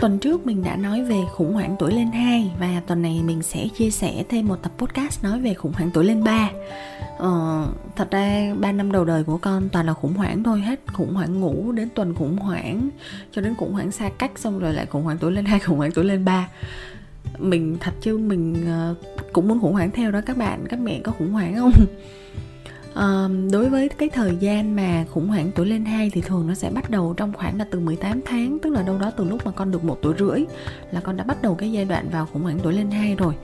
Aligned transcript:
Tuần 0.00 0.18
trước 0.18 0.46
mình 0.46 0.64
đã 0.64 0.76
nói 0.76 1.02
về 1.02 1.20
khủng 1.32 1.52
hoảng 1.52 1.76
tuổi 1.78 1.92
lên 1.92 2.10
2 2.12 2.50
và 2.60 2.82
tuần 2.86 3.02
này 3.02 3.22
mình 3.24 3.42
sẽ 3.42 3.68
chia 3.76 3.90
sẻ 3.90 4.24
thêm 4.28 4.48
một 4.48 4.56
tập 4.62 4.72
podcast 4.78 5.24
nói 5.24 5.40
về 5.40 5.54
khủng 5.54 5.72
hoảng 5.72 5.90
tuổi 5.94 6.04
lên 6.04 6.24
3. 6.24 6.50
Ờ, 7.18 7.66
thật 7.96 8.10
ra 8.10 8.54
3 8.60 8.72
năm 8.72 8.92
đầu 8.92 9.04
đời 9.04 9.24
của 9.24 9.38
con 9.38 9.68
toàn 9.68 9.86
là 9.86 9.94
khủng 9.94 10.14
hoảng 10.14 10.42
thôi 10.42 10.60
hết 10.60 10.80
khủng 10.92 11.14
hoảng 11.14 11.40
ngủ 11.40 11.72
đến 11.72 11.88
tuần 11.94 12.14
khủng 12.14 12.36
hoảng 12.36 12.90
cho 13.32 13.42
đến 13.42 13.54
khủng 13.54 13.72
hoảng 13.72 13.90
xa 13.90 14.10
cách 14.18 14.30
xong 14.36 14.58
rồi 14.58 14.74
lại 14.74 14.86
khủng 14.86 15.02
hoảng 15.02 15.18
tuổi 15.18 15.32
lên 15.32 15.44
2 15.44 15.58
khủng 15.66 15.78
hoảng 15.78 15.92
tuổi 15.92 16.04
lên 16.04 16.24
3 16.24 16.48
mình 17.38 17.76
thật 17.80 17.94
chứ 18.00 18.18
mình 18.18 18.66
ờ, 18.66 18.94
cũng 19.32 19.48
muốn 19.48 19.60
khủng 19.60 19.72
hoảng 19.72 19.90
theo 19.90 20.10
đó 20.10 20.20
các 20.26 20.36
bạn 20.36 20.64
các 20.68 20.80
mẹ 20.80 21.00
có 21.04 21.12
khủng 21.12 21.32
hoảng 21.32 21.56
không 21.56 21.72
uh, 22.92 23.52
đối 23.52 23.68
với 23.68 23.88
cái 23.88 24.08
thời 24.08 24.36
gian 24.36 24.76
mà 24.76 25.04
khủng 25.10 25.28
hoảng 25.28 25.50
tuổi 25.54 25.66
lên 25.66 25.84
2 25.84 26.10
thì 26.10 26.20
thường 26.20 26.46
nó 26.46 26.54
sẽ 26.54 26.70
bắt 26.70 26.90
đầu 26.90 27.14
trong 27.16 27.32
khoảng 27.32 27.58
là 27.58 27.66
từ 27.70 27.80
18 27.80 28.20
tháng 28.24 28.58
tức 28.58 28.70
là 28.70 28.82
đâu 28.82 28.98
đó 28.98 29.10
từ 29.16 29.24
lúc 29.24 29.46
mà 29.46 29.50
con 29.50 29.70
được 29.70 29.84
một 29.84 29.98
tuổi 30.02 30.14
rưỡi 30.18 30.44
là 30.90 31.00
con 31.00 31.16
đã 31.16 31.24
bắt 31.24 31.42
đầu 31.42 31.54
cái 31.54 31.72
giai 31.72 31.84
đoạn 31.84 32.08
vào 32.12 32.26
khủng 32.26 32.42
hoảng 32.42 32.58
tuổi 32.62 32.72
lên 32.72 32.90
2 32.90 33.14
rồi. 33.14 33.34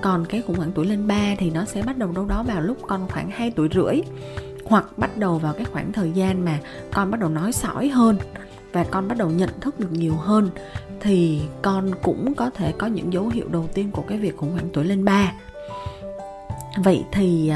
Còn 0.00 0.24
cái 0.24 0.42
khủng 0.42 0.56
hoảng 0.56 0.72
tuổi 0.74 0.86
lên 0.86 1.06
3 1.06 1.34
thì 1.38 1.50
nó 1.50 1.64
sẽ 1.64 1.82
bắt 1.82 1.98
đầu 1.98 2.12
đâu 2.12 2.26
đó 2.26 2.42
vào 2.42 2.60
lúc 2.60 2.78
con 2.88 3.08
khoảng 3.08 3.30
2 3.30 3.50
tuổi 3.50 3.68
rưỡi 3.74 4.00
hoặc 4.64 4.98
bắt 4.98 5.16
đầu 5.16 5.38
vào 5.38 5.52
cái 5.52 5.64
khoảng 5.64 5.92
thời 5.92 6.12
gian 6.12 6.44
mà 6.44 6.58
con 6.92 7.10
bắt 7.10 7.20
đầu 7.20 7.30
nói 7.30 7.52
sỏi 7.52 7.88
hơn 7.88 8.16
và 8.72 8.84
con 8.90 9.08
bắt 9.08 9.18
đầu 9.18 9.30
nhận 9.30 9.50
thức 9.60 9.80
được 9.80 9.92
nhiều 9.92 10.14
hơn 10.14 10.50
thì 11.00 11.42
con 11.62 11.90
cũng 12.02 12.34
có 12.34 12.50
thể 12.50 12.72
có 12.78 12.86
những 12.86 13.12
dấu 13.12 13.28
hiệu 13.28 13.48
đầu 13.48 13.68
tiên 13.74 13.90
của 13.90 14.02
cái 14.02 14.18
việc 14.18 14.36
khủng 14.36 14.52
hoảng 14.52 14.68
tuổi 14.72 14.84
lên 14.84 15.04
3 15.04 15.32
vậy 16.76 17.04
thì 17.12 17.52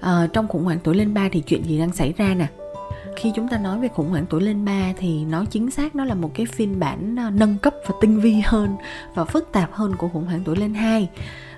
uh, 0.00 0.32
trong 0.32 0.48
khủng 0.48 0.64
hoảng 0.64 0.78
tuổi 0.84 0.94
lên 0.94 1.14
3 1.14 1.28
thì 1.32 1.40
chuyện 1.40 1.64
gì 1.64 1.78
đang 1.78 1.92
xảy 1.92 2.12
ra 2.12 2.34
nè? 2.34 2.46
Khi 3.16 3.32
chúng 3.34 3.48
ta 3.48 3.58
nói 3.58 3.78
về 3.78 3.88
khủng 3.88 4.08
hoảng 4.08 4.26
tuổi 4.30 4.40
lên 4.40 4.64
3 4.64 4.92
thì 4.96 5.24
nó 5.24 5.44
chính 5.50 5.70
xác 5.70 5.96
nó 5.96 6.04
là 6.04 6.14
một 6.14 6.30
cái 6.34 6.46
phiên 6.46 6.80
bản 6.80 7.18
à, 7.18 7.30
nâng 7.30 7.58
cấp 7.58 7.74
và 7.86 7.94
tinh 8.00 8.20
vi 8.20 8.42
hơn 8.44 8.76
và 9.14 9.24
phức 9.24 9.52
tạp 9.52 9.72
hơn 9.72 9.96
của 9.96 10.08
khủng 10.08 10.26
hoảng 10.26 10.42
tuổi 10.44 10.56
lên 10.56 10.74
2 10.74 11.08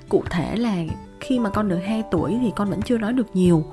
cụ 0.08 0.24
thể 0.30 0.56
là 0.56 0.76
khi 1.20 1.38
mà 1.38 1.50
con 1.50 1.68
được 1.68 1.78
2 1.86 2.02
tuổi 2.10 2.38
thì 2.42 2.52
con 2.56 2.70
vẫn 2.70 2.82
chưa 2.82 2.98
nói 2.98 3.12
được 3.12 3.26
nhiều 3.34 3.64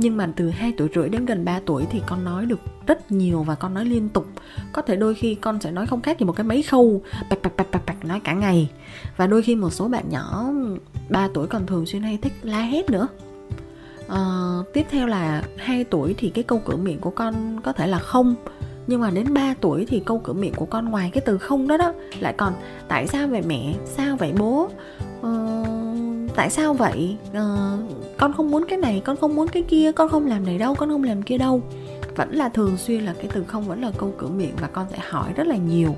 nhưng 0.00 0.16
mà 0.16 0.28
từ 0.36 0.50
2 0.50 0.72
tuổi 0.76 0.88
rưỡi 0.94 1.08
đến 1.08 1.26
gần 1.26 1.44
3 1.44 1.60
tuổi 1.66 1.86
thì 1.90 2.02
con 2.06 2.24
nói 2.24 2.46
được 2.46 2.60
rất 2.86 3.12
nhiều 3.12 3.42
và 3.42 3.54
con 3.54 3.74
nói 3.74 3.84
liên 3.84 4.08
tục. 4.08 4.26
Có 4.72 4.82
thể 4.82 4.96
đôi 4.96 5.14
khi 5.14 5.34
con 5.34 5.60
sẽ 5.60 5.70
nói 5.70 5.86
không 5.86 6.00
khác 6.00 6.18
gì 6.18 6.26
một 6.26 6.32
cái 6.32 6.44
máy 6.44 6.62
khâu 6.62 7.02
bạch 7.30 7.42
bạch 7.42 7.56
bạch 7.56 7.70
bạch 7.70 7.86
bạch 7.86 8.04
nói 8.04 8.20
cả 8.20 8.32
ngày. 8.32 8.70
Và 9.16 9.26
đôi 9.26 9.42
khi 9.42 9.54
một 9.54 9.70
số 9.70 9.88
bạn 9.88 10.04
nhỏ 10.08 10.44
3 11.08 11.28
tuổi 11.34 11.46
còn 11.46 11.66
thường 11.66 11.86
xuyên 11.86 12.02
hay 12.02 12.18
thích 12.22 12.32
la 12.42 12.60
hét 12.60 12.90
nữa. 12.90 13.08
À, 14.08 14.56
tiếp 14.74 14.86
theo 14.90 15.06
là 15.06 15.42
2 15.56 15.84
tuổi 15.84 16.14
thì 16.18 16.30
cái 16.30 16.44
câu 16.44 16.62
cửa 16.64 16.76
miệng 16.76 16.98
của 16.98 17.10
con 17.10 17.60
có 17.64 17.72
thể 17.72 17.86
là 17.86 17.98
không. 17.98 18.34
Nhưng 18.86 19.00
mà 19.00 19.10
đến 19.10 19.34
3 19.34 19.54
tuổi 19.60 19.86
thì 19.86 20.00
câu 20.00 20.18
cửa 20.18 20.32
miệng 20.32 20.54
của 20.54 20.66
con 20.66 20.90
ngoài 20.90 21.10
cái 21.14 21.22
từ 21.26 21.38
không 21.38 21.68
đó 21.68 21.76
đó 21.76 21.92
lại 22.20 22.32
còn 22.32 22.52
tại 22.88 23.06
sao 23.06 23.28
vậy 23.28 23.42
mẹ? 23.46 23.74
Sao 23.84 24.16
vậy 24.16 24.32
bố? 24.38 24.70
Uh, 25.20 25.59
tại 26.40 26.50
sao 26.50 26.74
vậy? 26.74 27.16
À, 27.32 27.76
con 28.18 28.32
không 28.32 28.50
muốn 28.50 28.64
cái 28.68 28.78
này 28.78 29.02
con 29.04 29.16
không 29.16 29.34
muốn 29.34 29.48
cái 29.48 29.62
kia 29.62 29.92
con 29.92 30.08
không 30.08 30.26
làm 30.26 30.46
này 30.46 30.58
đâu 30.58 30.74
con 30.74 30.88
không 30.88 31.04
làm 31.04 31.22
kia 31.22 31.38
đâu. 31.38 31.62
Vẫn 32.16 32.34
là 32.34 32.48
thường 32.48 32.76
xuyên 32.76 33.04
là 33.04 33.14
cái 33.18 33.28
từ 33.34 33.44
không 33.44 33.64
vẫn 33.64 33.82
là 33.82 33.90
câu 33.98 34.14
cửa 34.18 34.28
miệng 34.28 34.54
và 34.60 34.68
con 34.72 34.86
sẽ 34.90 34.98
hỏi 35.08 35.32
rất 35.36 35.46
là 35.46 35.56
nhiều 35.56 35.96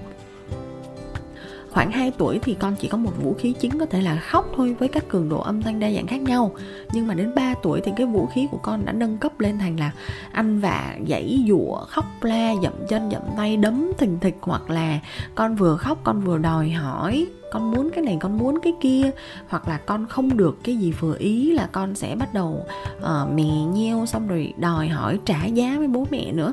khoảng 1.73 1.91
2 1.91 2.13
tuổi 2.19 2.39
thì 2.43 2.57
con 2.59 2.75
chỉ 2.81 2.89
có 2.89 2.99
một 2.99 3.13
vũ 3.23 3.35
khí 3.39 3.55
chính 3.61 3.79
có 3.79 3.87
thể 3.87 4.03
là 4.03 4.17
khóc 4.17 4.53
thôi 4.57 4.77
với 4.79 4.89
các 4.89 5.09
cường 5.09 5.29
độ 5.29 5.41
âm 5.41 5.63
thanh 5.63 5.81
đa 5.81 5.91
dạng 5.91 6.07
khác 6.07 6.23
nhau. 6.23 6.55
Nhưng 6.93 7.07
mà 7.07 7.15
đến 7.15 7.35
3 7.35 7.55
tuổi 7.63 7.81
thì 7.81 7.93
cái 7.97 8.07
vũ 8.07 8.27
khí 8.27 8.49
của 8.51 8.59
con 8.63 8.85
đã 8.85 8.93
nâng 8.93 9.19
cấp 9.19 9.41
lên 9.41 9.59
thành 9.59 9.77
là 9.77 9.91
ăn 10.33 10.61
vạ 10.61 10.97
dãy 11.09 11.45
dụa 11.49 11.85
khóc 11.85 12.05
la 12.21 12.55
dậm 12.63 12.73
chân 12.89 13.11
dậm 13.11 13.23
tay 13.37 13.57
đấm 13.57 13.93
thình 13.99 14.19
thịch 14.21 14.37
hoặc 14.41 14.71
là 14.71 14.99
con 15.35 15.57
vừa 15.57 15.77
khóc 15.77 15.99
con 16.05 16.21
vừa 16.21 16.39
đòi 16.39 16.71
hỏi 16.71 17.27
con 17.53 17.71
muốn 17.71 17.91
cái 17.91 18.05
này 18.05 18.17
con 18.21 18.39
muốn 18.39 18.59
cái 18.63 18.73
kia. 18.81 19.11
Hoặc 19.49 19.69
là 19.69 19.79
con 19.79 20.07
không 20.07 20.37
được 20.37 20.59
cái 20.65 20.77
gì 20.77 20.93
vừa 20.93 21.17
ý 21.19 21.53
là 21.53 21.69
con 21.73 21.95
sẽ 21.95 22.17
bắt 22.17 22.35
đầu 22.35 22.67
uh, 22.99 23.33
mè 23.35 23.51
nheo 23.73 24.07
xong 24.07 24.29
rồi 24.29 24.53
đòi 24.57 24.89
hỏi 24.89 25.19
trả 25.25 25.45
giá 25.45 25.79
với 25.79 25.89
bố 25.89 26.07
mẹ 26.11 26.33
nữa 26.33 26.53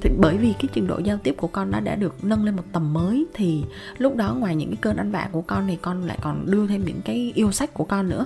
thì 0.00 0.10
bởi 0.18 0.36
vì 0.36 0.52
cái 0.52 0.68
trình 0.72 0.86
độ 0.86 0.98
giao 0.98 1.18
tiếp 1.18 1.34
của 1.36 1.46
con 1.46 1.70
nó 1.70 1.80
đã 1.80 1.94
được 1.94 2.24
nâng 2.24 2.44
lên 2.44 2.56
một 2.56 2.64
tầm 2.72 2.92
mới, 2.92 3.26
thì 3.34 3.64
lúc 3.98 4.16
đó 4.16 4.34
ngoài 4.34 4.56
những 4.56 4.68
cái 4.68 4.78
cơn 4.80 4.96
ăn 4.96 5.10
vạ 5.10 5.28
của 5.32 5.42
con 5.42 5.66
thì 5.68 5.76
con 5.82 6.04
lại 6.04 6.18
còn 6.22 6.50
đưa 6.50 6.66
thêm 6.66 6.84
những 6.84 7.00
cái 7.04 7.32
yêu 7.34 7.52
sách 7.52 7.74
của 7.74 7.84
con 7.84 8.08
nữa. 8.08 8.24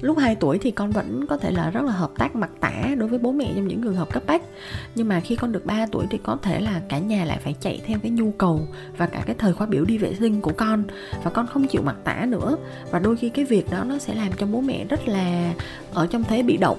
Lúc 0.00 0.18
2 0.18 0.34
tuổi 0.34 0.58
thì 0.58 0.70
con 0.70 0.90
vẫn 0.90 1.26
có 1.26 1.36
thể 1.36 1.50
là 1.50 1.70
rất 1.70 1.84
là 1.84 1.92
hợp 1.92 2.10
tác, 2.18 2.36
mặc 2.36 2.50
tả 2.60 2.94
đối 2.98 3.08
với 3.08 3.18
bố 3.18 3.32
mẹ 3.32 3.52
trong 3.56 3.68
những 3.68 3.82
trường 3.82 3.94
hợp 3.94 4.12
cấp 4.12 4.22
bách. 4.26 4.42
Nhưng 4.94 5.08
mà 5.08 5.20
khi 5.20 5.36
con 5.36 5.52
được 5.52 5.66
3 5.66 5.86
tuổi 5.92 6.06
thì 6.10 6.18
có 6.22 6.38
thể 6.42 6.60
là 6.60 6.80
cả 6.88 6.98
nhà 6.98 7.24
lại 7.24 7.38
phải 7.44 7.54
chạy 7.60 7.80
theo 7.86 7.98
cái 8.02 8.10
nhu 8.10 8.30
cầu 8.30 8.68
và 8.96 9.06
cả 9.06 9.22
cái 9.26 9.36
thời 9.38 9.52
khóa 9.52 9.66
biểu 9.66 9.84
đi 9.84 9.98
vệ 9.98 10.14
sinh 10.14 10.40
của 10.40 10.52
con. 10.56 10.84
Và 11.24 11.30
con 11.30 11.46
không 11.46 11.66
chịu 11.66 11.82
mặc 11.82 11.96
tả 12.04 12.26
nữa. 12.28 12.56
Và 12.90 12.98
đôi 12.98 13.16
khi 13.16 13.28
cái 13.28 13.44
việc 13.44 13.70
đó 13.70 13.84
nó 13.84 13.98
sẽ 13.98 14.14
làm 14.14 14.32
cho 14.38 14.46
bố 14.46 14.60
mẹ 14.60 14.84
rất 14.84 15.08
là 15.08 15.54
ở 15.94 16.06
trong 16.06 16.24
thế 16.24 16.42
bị 16.42 16.56
động. 16.56 16.78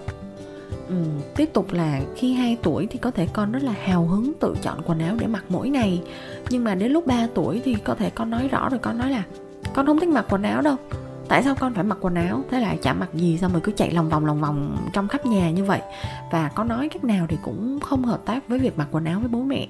Ừ, 0.90 0.96
tiếp 1.36 1.50
tục 1.54 1.74
là 1.74 2.02
khi 2.16 2.34
2 2.34 2.58
tuổi 2.64 2.88
thì 2.90 3.00
có 3.00 3.12
thể 3.12 3.28
con 3.34 3.52
rất 3.52 3.64
là 3.64 3.74
hào 3.84 4.06
hứng 4.06 4.34
tự 4.40 4.56
chọn 4.62 4.82
quần 4.86 5.00
áo 5.00 5.16
để 5.20 5.28
mặc 5.28 5.44
mỗi 5.50 5.70
ngày. 5.70 6.02
Nhưng 6.50 6.64
mà 6.64 6.76
đến 6.76 6.92
lúc 6.92 7.08
3 7.08 7.28
tuổi 7.36 7.62
thì 7.66 7.76
có 7.76 7.96
thể 7.96 8.10
con 8.10 8.30
nói 8.30 8.48
rõ 8.48 8.70
rồi 8.70 8.80
con 8.80 8.98
nói 8.98 9.12
là 9.12 9.24
con 9.74 9.86
không 9.86 10.00
thích 10.00 10.10
mặc 10.10 10.26
quần 10.30 10.44
áo 10.44 10.62
đâu. 10.62 10.76
Tại 11.28 11.44
sao 11.44 11.56
con 11.60 11.74
phải 11.74 11.84
mặc 11.84 11.98
quần 12.02 12.16
áo? 12.16 12.44
Thế 12.52 12.60
là 12.60 12.76
chả 12.82 12.94
mặc 12.94 13.10
gì 13.14 13.38
xong 13.38 13.52
rồi 13.52 13.62
cứ 13.62 13.72
chạy 13.72 13.92
lòng 13.92 14.10
vòng 14.10 14.26
lòng 14.26 14.42
vòng 14.42 14.78
trong 14.94 15.08
khắp 15.08 15.26
nhà 15.26 15.52
như 15.52 15.64
vậy? 15.64 15.82
Và 16.32 16.50
có 16.56 16.64
nói 16.64 16.90
cách 16.90 17.04
nào 17.04 17.26
thì 17.30 17.38
cũng 17.44 17.80
không 17.80 18.04
hợp 18.04 18.26
tác 18.26 18.48
với 18.48 18.60
việc 18.60 18.78
mặc 18.78 18.88
quần 18.92 19.06
áo 19.06 19.20
với 19.20 19.30
bố 19.30 19.42
mẹ. 19.42 19.68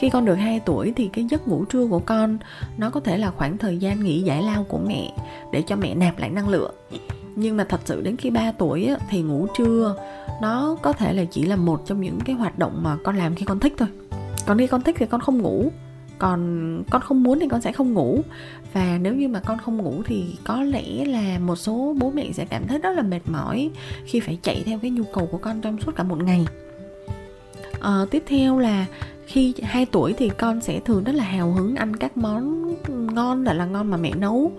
Khi 0.00 0.10
con 0.10 0.24
được 0.24 0.34
2 0.34 0.60
tuổi 0.60 0.92
thì 0.96 1.10
cái 1.12 1.24
giấc 1.24 1.48
ngủ 1.48 1.64
trưa 1.64 1.86
của 1.86 1.98
con 1.98 2.38
nó 2.76 2.90
có 2.90 3.00
thể 3.00 3.18
là 3.18 3.30
khoảng 3.30 3.58
thời 3.58 3.78
gian 3.78 4.00
nghỉ 4.00 4.22
giải 4.22 4.42
lao 4.42 4.64
của 4.64 4.78
mẹ 4.86 5.12
để 5.52 5.62
cho 5.66 5.76
mẹ 5.76 5.94
nạp 5.94 6.18
lại 6.18 6.30
năng 6.30 6.48
lượng 6.48 6.74
nhưng 7.36 7.56
mà 7.56 7.64
thật 7.64 7.80
sự 7.84 8.00
đến 8.00 8.16
khi 8.16 8.30
3 8.30 8.52
tuổi 8.52 8.84
á, 8.84 8.96
thì 9.10 9.22
ngủ 9.22 9.46
trưa 9.58 9.94
nó 10.42 10.76
có 10.82 10.92
thể 10.92 11.12
là 11.12 11.24
chỉ 11.24 11.44
là 11.44 11.56
một 11.56 11.82
trong 11.86 12.00
những 12.00 12.18
cái 12.24 12.36
hoạt 12.36 12.58
động 12.58 12.82
mà 12.82 12.96
con 13.04 13.16
làm 13.16 13.34
khi 13.34 13.44
con 13.44 13.58
thích 13.58 13.74
thôi. 13.78 13.88
Còn 14.46 14.58
khi 14.58 14.66
con 14.66 14.82
thích 14.82 14.96
thì 14.98 15.06
con 15.06 15.20
không 15.20 15.38
ngủ. 15.38 15.72
Còn 16.18 16.82
con 16.90 17.02
không 17.02 17.22
muốn 17.22 17.38
thì 17.40 17.48
con 17.48 17.60
sẽ 17.60 17.72
không 17.72 17.92
ngủ. 17.92 18.20
Và 18.72 18.98
nếu 19.00 19.14
như 19.14 19.28
mà 19.28 19.40
con 19.40 19.58
không 19.58 19.76
ngủ 19.76 20.02
thì 20.06 20.36
có 20.44 20.62
lẽ 20.62 21.04
là 21.04 21.38
một 21.38 21.56
số 21.56 21.96
bố 21.98 22.10
mẹ 22.10 22.32
sẽ 22.32 22.44
cảm 22.44 22.66
thấy 22.66 22.78
rất 22.78 22.96
là 22.96 23.02
mệt 23.02 23.20
mỏi 23.26 23.70
khi 24.04 24.20
phải 24.20 24.38
chạy 24.42 24.62
theo 24.66 24.78
cái 24.78 24.90
nhu 24.90 25.04
cầu 25.14 25.26
của 25.26 25.38
con 25.38 25.60
trong 25.60 25.80
suốt 25.80 25.96
cả 25.96 26.02
một 26.02 26.22
ngày. 26.22 26.46
À, 27.80 28.04
tiếp 28.10 28.22
theo 28.26 28.58
là 28.58 28.86
khi 29.32 29.54
2 29.62 29.86
tuổi 29.86 30.12
thì 30.12 30.28
con 30.28 30.60
sẽ 30.60 30.80
thường 30.80 31.04
rất 31.04 31.14
là 31.14 31.24
hào 31.24 31.52
hứng 31.52 31.76
ăn 31.76 31.96
các 31.96 32.16
món 32.16 32.74
ngon 32.88 33.44
là 33.44 33.52
là 33.52 33.64
ngon 33.64 33.90
mà 33.90 33.96
mẹ 33.96 34.14
nấu. 34.14 34.52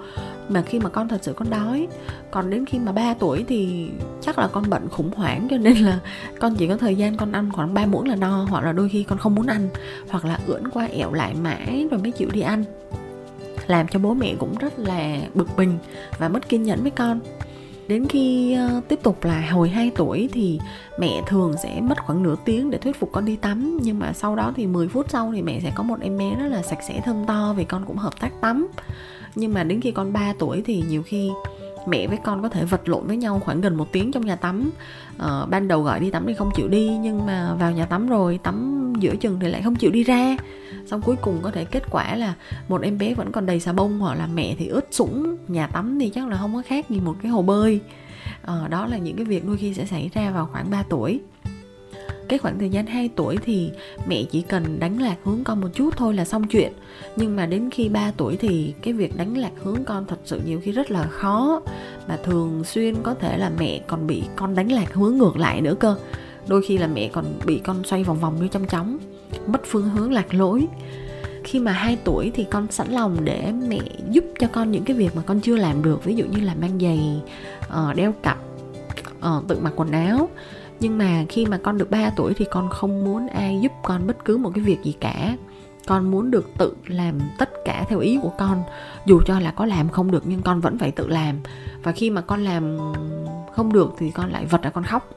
Mà 0.49 0.61
khi 0.61 0.79
mà 0.79 0.89
con 0.89 1.07
thật 1.07 1.19
sự 1.21 1.33
con 1.33 1.49
đói, 1.49 1.87
còn 2.31 2.49
đến 2.49 2.65
khi 2.65 2.79
mà 2.79 2.91
3 2.91 3.13
tuổi 3.13 3.45
thì 3.47 3.89
chắc 4.21 4.39
là 4.39 4.47
con 4.47 4.69
bệnh 4.69 4.89
khủng 4.89 5.11
hoảng, 5.15 5.47
cho 5.49 5.57
nên 5.57 5.77
là 5.77 5.99
con 6.39 6.55
chỉ 6.55 6.67
có 6.67 6.77
thời 6.77 6.95
gian 6.95 7.17
con 7.17 7.31
ăn 7.31 7.51
khoảng 7.51 7.73
3 7.73 7.85
muỗng 7.85 8.07
là 8.07 8.15
no, 8.15 8.45
hoặc 8.49 8.63
là 8.63 8.71
đôi 8.71 8.89
khi 8.89 9.03
con 9.03 9.17
không 9.17 9.35
muốn 9.35 9.47
ăn, 9.47 9.69
hoặc 10.09 10.25
là 10.25 10.39
ưỡn 10.47 10.67
qua 10.67 10.85
ẹo 10.85 11.13
lại 11.13 11.35
mãi 11.43 11.87
rồi 11.91 11.99
mới 11.99 12.11
chịu 12.11 12.29
đi 12.33 12.41
ăn. 12.41 12.63
Làm 13.67 13.87
cho 13.87 13.99
bố 13.99 14.13
mẹ 14.13 14.35
cũng 14.39 14.55
rất 14.59 14.79
là 14.79 15.17
bực 15.33 15.47
bình 15.57 15.77
và 16.17 16.29
mất 16.29 16.49
kiên 16.49 16.63
nhẫn 16.63 16.81
với 16.81 16.91
con 16.91 17.19
đến 17.87 18.07
khi 18.09 18.57
uh, 18.77 18.87
tiếp 18.87 18.99
tục 19.03 19.23
là 19.23 19.49
hồi 19.51 19.69
2 19.69 19.91
tuổi 19.95 20.29
thì 20.33 20.59
mẹ 20.99 21.21
thường 21.27 21.53
sẽ 21.63 21.81
mất 21.81 21.95
khoảng 22.05 22.23
nửa 22.23 22.35
tiếng 22.45 22.71
để 22.71 22.77
thuyết 22.77 22.99
phục 22.99 23.09
con 23.11 23.25
đi 23.25 23.35
tắm. 23.35 23.79
Nhưng 23.83 23.99
mà 23.99 24.13
sau 24.13 24.35
đó 24.35 24.53
thì 24.55 24.67
10 24.67 24.87
phút 24.87 25.05
sau 25.09 25.31
thì 25.35 25.41
mẹ 25.41 25.59
sẽ 25.63 25.71
có 25.75 25.83
một 25.83 25.99
em 26.01 26.17
bé 26.17 26.35
rất 26.35 26.47
là 26.47 26.61
sạch 26.61 26.79
sẽ 26.87 27.01
thơm 27.05 27.25
to 27.27 27.53
vì 27.57 27.63
con 27.63 27.85
cũng 27.85 27.97
hợp 27.97 28.19
tác 28.19 28.41
tắm. 28.41 28.67
Nhưng 29.35 29.53
mà 29.53 29.63
đến 29.63 29.81
khi 29.81 29.91
con 29.91 30.13
3 30.13 30.33
tuổi 30.39 30.61
thì 30.65 30.83
nhiều 30.87 31.03
khi 31.03 31.31
mẹ 31.87 32.07
với 32.07 32.17
con 32.23 32.41
có 32.41 32.49
thể 32.49 32.65
vật 32.65 32.89
lộn 32.89 33.07
với 33.07 33.17
nhau 33.17 33.41
khoảng 33.45 33.61
gần 33.61 33.75
một 33.75 33.91
tiếng 33.91 34.11
trong 34.11 34.25
nhà 34.25 34.35
tắm. 34.35 34.71
Uh, 35.15 35.49
ban 35.49 35.67
đầu 35.67 35.81
gọi 35.81 35.99
đi 35.99 36.11
tắm 36.11 36.23
thì 36.27 36.33
không 36.33 36.51
chịu 36.55 36.67
đi 36.67 36.97
nhưng 37.01 37.25
mà 37.25 37.55
vào 37.59 37.71
nhà 37.71 37.85
tắm 37.85 38.09
rồi 38.09 38.39
tắm 38.43 38.93
giữa 38.99 39.15
chừng 39.15 39.39
thì 39.39 39.47
lại 39.47 39.61
không 39.61 39.75
chịu 39.75 39.91
đi 39.91 40.03
ra 40.03 40.37
xong 40.85 41.01
cuối 41.01 41.15
cùng 41.21 41.39
có 41.41 41.51
thể 41.51 41.65
kết 41.65 41.83
quả 41.91 42.15
là 42.15 42.33
một 42.67 42.81
em 42.81 42.97
bé 42.97 43.13
vẫn 43.13 43.31
còn 43.31 43.45
đầy 43.45 43.59
xà 43.59 43.73
bông 43.73 43.99
hoặc 43.99 44.15
là 44.15 44.27
mẹ 44.27 44.55
thì 44.57 44.67
ướt 44.67 44.87
sũng 44.91 45.37
nhà 45.47 45.67
tắm 45.67 45.99
thì 45.99 46.09
chắc 46.09 46.27
là 46.27 46.37
không 46.37 46.55
có 46.55 46.61
khác 46.65 46.89
gì 46.89 46.99
một 46.99 47.15
cái 47.21 47.31
hồ 47.31 47.41
bơi. 47.41 47.79
À, 48.41 48.67
đó 48.69 48.85
là 48.85 48.97
những 48.97 49.15
cái 49.15 49.25
việc 49.25 49.45
đôi 49.45 49.57
khi 49.57 49.73
sẽ 49.73 49.85
xảy 49.85 50.09
ra 50.13 50.31
vào 50.31 50.49
khoảng 50.51 50.69
3 50.69 50.83
tuổi. 50.89 51.19
Cái 52.29 52.39
khoảng 52.39 52.59
thời 52.59 52.69
gian 52.69 52.85
2 52.85 53.09
tuổi 53.15 53.37
thì 53.45 53.71
mẹ 54.07 54.23
chỉ 54.31 54.41
cần 54.41 54.79
đánh 54.79 55.01
lạc 55.01 55.15
hướng 55.23 55.43
con 55.43 55.61
một 55.61 55.67
chút 55.73 55.97
thôi 55.97 56.13
là 56.13 56.25
xong 56.25 56.47
chuyện. 56.47 56.73
Nhưng 57.15 57.35
mà 57.35 57.45
đến 57.45 57.69
khi 57.69 57.89
3 57.89 58.11
tuổi 58.17 58.37
thì 58.37 58.73
cái 58.81 58.93
việc 58.93 59.17
đánh 59.17 59.37
lạc 59.37 59.51
hướng 59.63 59.83
con 59.85 60.05
thật 60.05 60.19
sự 60.25 60.41
nhiều 60.45 60.59
khi 60.63 60.71
rất 60.71 60.91
là 60.91 61.03
khó. 61.03 61.61
Mà 62.07 62.17
thường 62.23 62.63
xuyên 62.63 62.95
có 63.03 63.13
thể 63.13 63.37
là 63.37 63.51
mẹ 63.59 63.81
còn 63.87 64.07
bị 64.07 64.23
con 64.35 64.55
đánh 64.55 64.71
lạc 64.71 64.93
hướng 64.93 65.17
ngược 65.17 65.37
lại 65.37 65.61
nữa 65.61 65.75
cơ. 65.79 65.95
Đôi 66.47 66.61
khi 66.61 66.77
là 66.77 66.87
mẹ 66.87 67.09
còn 67.13 67.25
bị 67.45 67.61
con 67.63 67.83
xoay 67.83 68.03
vòng 68.03 68.19
vòng 68.19 68.35
như 68.41 68.47
trong 68.47 68.67
chóng 68.67 68.97
mất 69.47 69.61
phương 69.65 69.89
hướng 69.89 70.11
lạc 70.11 70.33
lối. 70.33 70.67
Khi 71.43 71.59
mà 71.59 71.71
2 71.71 71.97
tuổi 72.03 72.31
thì 72.35 72.45
con 72.51 72.67
sẵn 72.71 72.91
lòng 72.91 73.17
để 73.23 73.51
mẹ 73.67 73.79
giúp 74.09 74.23
cho 74.39 74.47
con 74.47 74.71
những 74.71 74.83
cái 74.83 74.97
việc 74.97 75.15
mà 75.15 75.21
con 75.25 75.39
chưa 75.39 75.55
làm 75.55 75.83
được, 75.83 76.03
ví 76.03 76.15
dụ 76.15 76.25
như 76.25 76.39
là 76.39 76.55
mang 76.55 76.79
giày 76.79 77.21
ờ, 77.69 77.93
đeo 77.93 78.13
cặp 78.23 78.37
ờ, 79.19 79.43
tự 79.47 79.59
mặc 79.61 79.73
quần 79.75 79.91
áo. 79.91 80.29
Nhưng 80.79 80.97
mà 80.97 81.25
khi 81.29 81.45
mà 81.45 81.57
con 81.57 81.77
được 81.77 81.91
3 81.91 82.09
tuổi 82.09 82.33
thì 82.33 82.45
con 82.51 82.69
không 82.69 83.03
muốn 83.03 83.27
ai 83.27 83.59
giúp 83.61 83.71
con 83.83 84.07
bất 84.07 84.25
cứ 84.25 84.37
một 84.37 84.51
cái 84.55 84.63
việc 84.63 84.83
gì 84.83 84.95
cả. 84.99 85.37
Con 85.87 86.11
muốn 86.11 86.31
được 86.31 86.49
tự 86.57 86.75
làm 86.87 87.19
tất 87.39 87.49
cả 87.65 87.85
theo 87.89 87.99
ý 87.99 88.19
của 88.21 88.31
con, 88.37 88.63
dù 89.05 89.21
cho 89.25 89.39
là 89.39 89.51
có 89.51 89.65
làm 89.65 89.89
không 89.89 90.11
được 90.11 90.23
nhưng 90.25 90.41
con 90.41 90.61
vẫn 90.61 90.77
phải 90.77 90.91
tự 90.91 91.07
làm. 91.07 91.39
Và 91.83 91.91
khi 91.91 92.09
mà 92.09 92.21
con 92.21 92.43
làm 92.43 92.77
không 93.55 93.73
được 93.73 93.93
thì 93.97 94.11
con 94.11 94.31
lại 94.31 94.45
vật 94.45 94.61
ra 94.61 94.69
con 94.69 94.83
khóc 94.83 95.09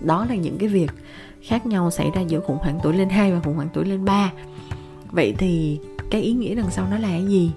đó 0.00 0.26
là 0.28 0.34
những 0.34 0.58
cái 0.58 0.68
việc 0.68 0.90
khác 1.42 1.66
nhau 1.66 1.90
xảy 1.90 2.10
ra 2.14 2.20
giữa 2.20 2.40
khủng 2.40 2.58
hoảng 2.60 2.78
tuổi 2.82 2.94
lên 2.94 3.08
2 3.08 3.32
và 3.32 3.40
khủng 3.40 3.54
hoảng 3.54 3.68
tuổi 3.72 3.84
lên 3.84 4.04
3 4.04 4.32
vậy 5.14 5.34
thì 5.38 5.78
cái 6.10 6.22
ý 6.22 6.32
nghĩa 6.32 6.54
đằng 6.54 6.70
sau 6.70 6.86
nó 6.90 6.98
là 6.98 7.08
cái 7.08 7.24
gì? 7.24 7.50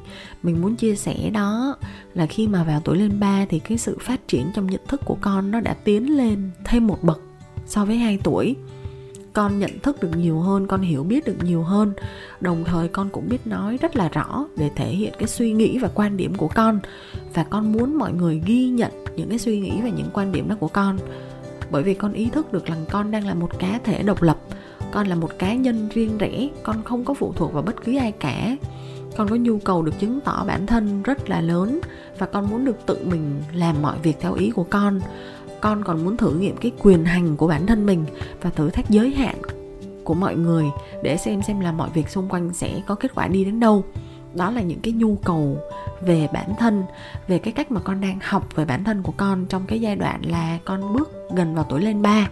Mình 0.44 0.62
muốn 0.62 0.76
chia 0.76 0.96
sẻ 0.96 1.30
đó 1.30 1.78
là 2.14 2.26
khi 2.26 2.48
mà 2.48 2.64
vào 2.64 2.82
tuổi 2.84 2.98
lên 2.98 3.20
3 3.20 3.46
thì 3.50 3.60
cái 3.60 3.78
sự 3.78 3.98
phát 4.02 4.28
triển 4.28 4.52
trong 4.54 4.68
nhận 4.68 4.82
thức 4.88 5.02
của 5.06 5.18
con 5.22 5.52
nó 5.52 5.60
đã 5.60 5.74
tiến 5.74 6.18
lên 6.18 6.52
thêm 6.66 6.88
một 6.88 7.04
bậc 7.04 7.22
so 7.66 7.86
với 7.86 7.98
2 7.98 8.20
tuổi. 8.24 8.56
Con 9.34 9.60
nhận 9.60 9.80
thức 9.80 10.02
được 10.02 10.12
nhiều 10.18 10.40
hơn, 10.40 10.68
con 10.68 10.82
hiểu 10.82 11.04
biết 11.04 11.26
được 11.26 11.38
nhiều 11.44 11.64
hơn. 11.64 11.94
Đồng 12.40 12.64
thời 12.64 12.88
con 12.88 13.10
cũng 13.10 13.30
biết 13.30 13.48
nói 13.48 13.78
rất 13.82 13.96
là 13.96 14.10
rõ 14.10 14.46
để 14.56 14.70
thể 14.76 14.90
hiện 14.90 15.14
cái 15.20 15.28
suy 15.28 15.52
nghĩ 15.52 15.78
và 15.78 15.90
quan 15.96 16.18
điểm 16.18 16.36
của 16.36 16.48
con. 16.48 16.80
Và 17.34 17.44
con 17.44 17.72
muốn 17.72 17.98
mọi 17.98 18.14
người 18.14 18.42
ghi 18.46 18.70
nhận 18.70 18.92
những 19.16 19.30
cái 19.30 19.40
suy 19.40 19.60
nghĩ 19.60 19.82
và 19.84 19.90
những 19.90 20.10
quan 20.14 20.32
điểm 20.32 20.50
đó 20.50 20.56
của 20.60 20.68
con 20.68 20.98
bởi 21.72 21.84
vì 21.84 21.94
con 21.94 22.14
ý 22.14 22.30
thức 22.30 22.54
được 22.54 22.66
rằng 22.66 22.86
con 22.92 23.12
đang 23.12 23.28
là 23.28 23.34
một 23.34 23.60
cá 23.60 23.80
thể 23.84 24.04
độc 24.04 24.22
lập. 24.22 24.38
Con 24.92 25.08
là 25.08 25.16
một 25.16 25.40
cá 25.40 25.54
nhân 25.54 25.90
riêng 25.94 26.18
rẽ, 26.18 26.50
con 26.64 26.84
không 26.84 27.06
có 27.06 27.14
phụ 27.14 27.34
thuộc 27.36 27.54
vào 27.54 27.64
bất 27.64 27.84
cứ 27.86 27.98
ai 27.98 28.12
cả. 28.12 28.58
Con 29.18 29.30
có 29.30 29.36
nhu 29.36 29.58
cầu 29.58 29.82
được 29.82 30.00
chứng 30.00 30.20
tỏ 30.22 30.46
bản 30.48 30.68
thân 30.68 31.04
rất 31.04 31.30
là 31.30 31.42
lớn 31.42 31.80
và 32.18 32.26
con 32.26 32.50
muốn 32.50 32.66
được 32.66 32.86
tự 32.86 32.98
mình 33.06 33.42
làm 33.54 33.82
mọi 33.82 33.98
việc 34.04 34.18
theo 34.20 34.34
ý 34.34 34.52
của 34.52 34.64
con. 34.64 35.00
Con 35.62 35.84
còn 35.84 36.06
muốn 36.06 36.18
thử 36.18 36.34
nghiệm 36.34 36.58
cái 36.58 36.72
quyền 36.80 37.06
hành 37.06 37.38
của 37.38 37.48
bản 37.48 37.66
thân 37.66 37.86
mình 37.86 38.06
và 38.42 38.50
thử 38.50 38.70
thách 38.70 38.90
giới 38.90 39.10
hạn 39.12 39.36
của 40.04 40.14
mọi 40.14 40.36
người 40.36 40.66
để 41.04 41.18
xem 41.18 41.42
xem 41.42 41.60
là 41.60 41.72
mọi 41.72 41.90
việc 41.94 42.10
xung 42.10 42.30
quanh 42.30 42.54
sẽ 42.54 42.82
có 42.88 42.96
kết 42.96 43.16
quả 43.16 43.28
đi 43.28 43.46
đến 43.46 43.60
đâu 43.60 43.84
đó 44.38 44.52
là 44.52 44.62
những 44.62 44.80
cái 44.80 44.94
nhu 44.94 45.16
cầu 45.16 45.58
về 46.02 46.28
bản 46.34 46.56
thân 46.60 46.84
về 47.28 47.40
cái 47.40 47.54
cách 47.54 47.72
mà 47.72 47.80
con 47.80 48.02
đang 48.02 48.20
học 48.22 48.56
về 48.56 48.66
bản 48.66 48.84
thân 48.84 49.04
của 49.04 49.14
con 49.18 49.46
trong 49.46 49.66
cái 49.68 49.82
giai 49.82 49.96
đoạn 49.96 50.22
là 50.26 50.60
con 50.66 50.94
bước 50.94 51.12
gần 51.36 51.56
vào 51.56 51.66
tuổi 51.70 51.82
lên 51.82 52.02
ba. 52.02 52.30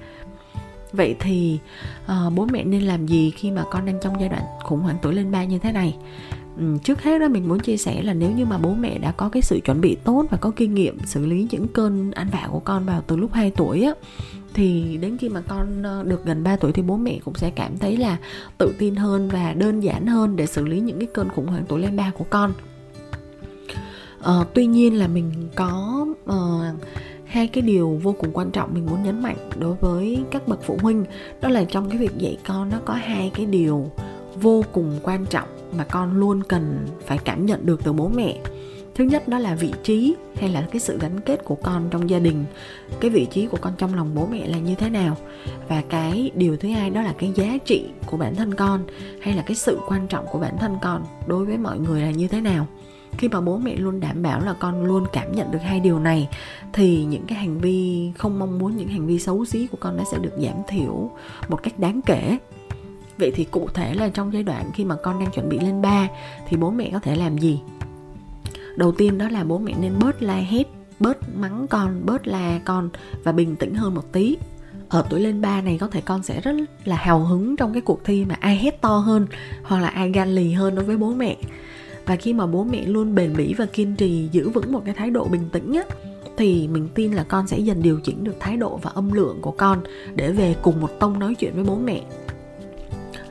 Vậy 0.94 1.16
thì 1.20 1.60
uh, 2.06 2.34
bố 2.34 2.46
mẹ 2.46 2.64
nên 2.64 2.82
làm 2.82 3.08
gì 3.08 3.32
khi 3.32 3.52
mà 3.52 3.64
con 3.72 3.86
đang 3.86 4.00
trong 4.02 4.20
giai 4.20 4.30
đoạn 4.30 4.44
khủng 4.64 4.80
hoảng 4.80 4.98
tuổi 5.02 5.14
lên 5.14 5.32
ba 5.32 5.44
như 5.44 5.60
thế 5.60 5.72
này? 5.72 5.98
Ừ, 6.58 6.78
trước 6.84 7.04
hết 7.04 7.20
đó 7.20 7.28
mình 7.28 7.48
muốn 7.48 7.60
chia 7.60 7.78
sẻ 7.78 8.02
là 8.02 8.14
nếu 8.14 8.32
như 8.32 8.46
mà 8.46 8.58
bố 8.58 8.74
mẹ 8.74 8.98
đã 8.98 9.12
có 9.12 9.30
cái 9.30 9.42
sự 9.42 9.60
chuẩn 9.66 9.82
bị 9.82 9.98
tốt 10.04 10.26
và 10.30 10.38
có 10.38 10.52
kinh 10.56 10.74
nghiệm 10.74 11.00
xử 11.06 11.26
lý 11.26 11.48
những 11.52 11.68
cơn 11.68 12.12
ăn 12.12 12.28
vạ 12.32 12.48
của 12.52 12.60
con 12.60 12.86
vào 12.86 13.02
từ 13.08 13.16
lúc 13.16 13.34
2 13.34 13.52
tuổi 13.52 13.84
á 13.84 13.92
thì 14.56 14.98
đến 15.02 15.18
khi 15.18 15.30
mà 15.30 15.42
con 15.48 15.84
ờ, 15.84 16.04
được 16.04 16.26
gần 16.26 16.44
3 16.44 16.56
tuổi 16.56 16.72
thì 16.72 16.82
bố 16.82 16.98
mẹ 16.98 17.20
cũng 17.26 17.36
sẽ 17.36 17.50
cảm 17.50 17.78
thấy 17.78 17.98
là 17.98 18.18
tự 18.58 18.74
tin 18.80 18.96
hơn 18.96 19.30
và 19.30 19.54
đơn 19.54 19.80
giản 19.80 20.08
hơn 20.08 20.36
để 20.36 20.46
xử 20.46 20.66
lý 20.66 20.80
những 20.80 21.00
cái 21.00 21.08
cơn 21.14 21.30
khủng 21.30 21.48
hoảng 21.48 21.66
tuổi 21.68 21.82
lên 21.82 21.96
ba 21.96 22.12
của 22.18 22.26
con. 22.30 22.54
Uh, 24.20 24.48
tuy 24.54 24.66
nhiên 24.66 25.00
là 25.00 25.08
mình 25.08 25.50
có 25.56 26.06
uh, 26.30 26.84
hai 27.26 27.48
cái 27.48 27.62
điều 27.62 28.00
vô 28.04 28.16
cùng 28.20 28.30
quan 28.34 28.52
trọng 28.52 28.74
mình 28.74 28.86
muốn 28.86 29.04
nhấn 29.04 29.22
mạnh 29.22 29.38
đối 29.60 29.76
với 29.76 30.24
các 30.32 30.48
bậc 30.48 30.64
phụ 30.64 30.78
huynh 30.82 31.06
đó 31.42 31.50
là 31.50 31.64
trong 31.64 31.90
cái 31.90 31.98
việc 31.98 32.18
dạy 32.18 32.38
con 32.48 32.70
nó 32.70 32.80
có 32.86 32.94
hai 32.94 33.32
cái 33.36 33.46
điều 33.46 33.92
vô 34.42 34.64
cùng 34.72 35.00
quan 35.04 35.26
trọng 35.26 35.48
mà 35.78 35.84
con 35.84 36.20
luôn 36.20 36.44
cần 36.44 36.88
phải 37.06 37.18
cảm 37.18 37.46
nhận 37.46 37.66
được 37.66 37.84
từ 37.84 37.94
bố 37.94 38.08
mẹ 38.16 38.38
thứ 38.96 39.04
nhất 39.04 39.28
đó 39.28 39.40
là 39.40 39.56
vị 39.56 39.74
trí 39.84 40.16
hay 40.36 40.50
là 40.50 40.68
cái 40.72 40.80
sự 40.80 41.00
gắn 41.00 41.20
kết 41.26 41.44
của 41.44 41.56
con 41.56 41.88
trong 41.92 42.10
gia 42.10 42.20
đình. 42.20 42.46
Cái 43.00 43.12
vị 43.12 43.28
trí 43.32 43.48
của 43.48 43.58
con 43.62 43.74
trong 43.78 43.96
lòng 43.96 44.12
bố 44.16 44.28
mẹ 44.32 44.48
là 44.48 44.58
như 44.58 44.76
thế 44.76 44.90
nào? 44.90 45.18
Và 45.68 45.84
cái 45.90 46.32
điều 46.36 46.58
thứ 46.58 46.70
hai 46.70 46.90
đó 46.90 47.02
là 47.02 47.14
cái 47.18 47.32
giá 47.36 47.58
trị 47.66 47.86
của 48.06 48.18
bản 48.18 48.36
thân 48.36 48.54
con 48.54 48.84
hay 49.22 49.34
là 49.34 49.44
cái 49.46 49.56
sự 49.56 49.80
quan 49.88 50.08
trọng 50.08 50.26
của 50.32 50.40
bản 50.40 50.58
thân 50.58 50.76
con 50.82 51.06
đối 51.28 51.46
với 51.46 51.58
mọi 51.58 51.80
người 51.80 52.02
là 52.02 52.12
như 52.12 52.28
thế 52.28 52.42
nào? 52.42 52.68
Khi 53.18 53.28
mà 53.28 53.42
bố 53.42 53.58
mẹ 53.58 53.76
luôn 53.76 54.00
đảm 54.00 54.22
bảo 54.22 54.40
là 54.40 54.54
con 54.54 54.86
luôn 54.86 55.06
cảm 55.14 55.32
nhận 55.32 55.52
được 55.52 55.60
hai 55.62 55.80
điều 55.80 56.00
này, 56.00 56.30
thì 56.74 57.06
những 57.06 57.24
cái 57.28 57.38
hành 57.38 57.58
vi, 57.58 58.12
không 58.18 58.40
mong 58.40 58.60
muốn 58.60 58.78
những 58.78 58.88
hành 58.88 59.08
vi 59.08 59.20
xấu 59.20 59.46
xí 59.46 59.68
của 59.68 59.78
con 59.80 59.98
nó 59.98 60.04
sẽ 60.12 60.18
được 60.18 60.34
giảm 60.38 60.58
thiểu 60.68 61.12
một 61.48 61.64
cách 61.64 61.80
đáng 61.80 62.02
kể. 62.06 62.38
Vậy 63.18 63.32
thì 63.36 63.44
cụ 63.44 63.68
thể 63.74 63.94
là 63.94 64.10
trong 64.10 64.34
giai 64.34 64.44
đoạn 64.44 64.72
khi 64.74 64.86
mà 64.86 64.96
con 65.04 65.20
đang 65.20 65.32
chuẩn 65.32 65.50
bị 65.50 65.60
lên 65.60 65.82
ba, 65.82 66.08
thì 66.48 66.58
bố 66.58 66.72
mẹ 66.72 66.90
có 66.94 67.00
thể 67.00 67.16
làm 67.16 67.38
gì? 67.38 67.60
Đầu 68.76 68.92
tiên 68.92 69.18
đó 69.18 69.30
là 69.30 69.44
bố 69.44 69.58
mẹ 69.58 69.74
nên 69.82 69.94
bớt 70.00 70.22
la 70.22 70.36
hét, 70.36 70.68
bớt 71.00 71.18
mắng 71.36 71.68
con, 71.70 72.06
bớt 72.06 72.28
la 72.28 72.60
con 72.66 72.90
và 73.24 73.32
bình 73.32 73.56
tĩnh 73.56 73.76
hơn 73.76 73.96
một 73.96 74.12
tí. 74.12 74.38
Ở 74.90 75.06
tuổi 75.10 75.20
lên 75.20 75.42
ba 75.42 75.62
này 75.62 75.78
có 75.78 75.88
thể 75.88 76.02
con 76.02 76.24
sẽ 76.24 76.42
rất 76.42 76.56
là 76.86 76.96
hào 76.96 77.20
hứng 77.20 77.56
trong 77.56 77.74
cái 77.74 77.82
cuộc 77.82 78.04
thi 78.04 78.26
mà 78.26 78.36
ai 78.40 78.58
hét 78.58 78.82
to 78.82 78.98
hơn 78.98 79.28
hoặc 79.64 79.80
là 79.80 79.88
ai 79.88 80.12
gan 80.12 80.36
lì 80.36 80.52
hơn 80.52 80.76
đối 80.76 80.86
với 80.86 80.98
bố 80.98 81.14
mẹ. 81.14 81.38
Và 82.06 82.16
khi 82.16 82.34
mà 82.34 82.48
bố 82.48 82.64
mẹ 82.64 82.86
luôn 82.86 83.16
bền 83.16 83.38
bỉ 83.38 83.54
và 83.54 83.66
kiên 83.66 83.96
trì 83.96 84.30
giữ 84.32 84.50
vững 84.50 84.72
một 84.72 84.82
cái 84.86 84.94
thái 84.94 85.10
độ 85.10 85.26
bình 85.26 85.50
tĩnh 85.52 85.74
á, 85.74 85.84
thì 86.38 86.68
mình 86.68 86.88
tin 86.96 87.14
là 87.14 87.24
con 87.24 87.48
sẽ 87.48 87.60
dần 87.60 87.82
điều 87.82 88.00
chỉnh 88.04 88.24
được 88.24 88.36
thái 88.40 88.58
độ 88.58 88.80
và 88.82 88.92
âm 88.94 89.12
lượng 89.12 89.38
của 89.42 89.52
con 89.52 89.80
để 90.16 90.32
về 90.32 90.56
cùng 90.62 90.82
một 90.82 90.90
tông 91.00 91.20
nói 91.20 91.36
chuyện 91.36 91.56
với 91.56 91.64
bố 91.64 91.76
mẹ 91.76 92.02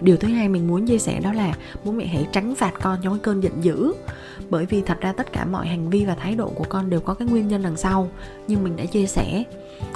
điều 0.04 0.16
thứ 0.16 0.28
hai 0.28 0.48
mình 0.48 0.66
muốn 0.68 0.86
chia 0.86 0.98
sẻ 0.98 1.20
đó 1.20 1.32
là 1.32 1.54
bố 1.84 1.92
mẹ 1.92 2.06
hãy 2.06 2.26
tránh 2.32 2.54
phạt 2.54 2.72
con 2.82 2.98
trong 3.02 3.12
cái 3.12 3.20
cơn 3.22 3.42
giận 3.42 3.64
dữ. 3.64 3.92
Bởi 4.50 4.66
vì 4.66 4.82
thật 4.82 5.00
ra 5.00 5.12
tất 5.12 5.32
cả 5.32 5.44
mọi 5.44 5.66
hành 5.66 5.90
vi 5.90 6.04
và 6.04 6.14
thái 6.14 6.34
độ 6.34 6.48
của 6.48 6.64
con 6.68 6.90
đều 6.90 7.00
có 7.00 7.14
cái 7.14 7.28
nguyên 7.28 7.48
nhân 7.48 7.62
đằng 7.62 7.76
sau, 7.76 8.08
nhưng 8.48 8.64
mình 8.64 8.76
đã 8.76 8.84
chia 8.84 9.06
sẻ. 9.06 9.44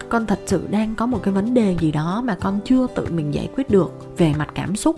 Con 0.09 0.27
thật 0.27 0.38
sự 0.47 0.67
đang 0.71 0.95
có 0.95 1.07
một 1.07 1.21
cái 1.23 1.35
vấn 1.35 1.55
đề 1.55 1.77
gì 1.81 1.93
đó 1.93 2.23
mà 2.25 2.35
con 2.35 2.61
chưa 2.65 2.87
tự 2.95 3.07
mình 3.11 3.35
giải 3.35 3.49
quyết 3.57 3.71
được 3.71 4.17
về 4.17 4.33
mặt 4.38 4.49
cảm 4.55 4.77
xúc. 4.77 4.97